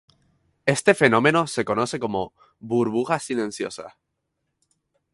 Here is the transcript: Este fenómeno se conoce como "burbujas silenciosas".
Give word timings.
Este 0.65 0.95
fenómeno 0.95 1.45
se 1.45 1.63
conoce 1.63 1.99
como 1.99 2.33
"burbujas 2.59 3.21
silenciosas". 3.21 3.93